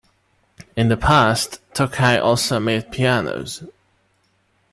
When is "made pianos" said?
2.59-3.63